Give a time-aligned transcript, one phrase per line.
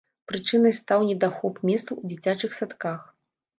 [0.29, 3.07] Прычынай стаў недахоп месцаў у дзіцячых садках.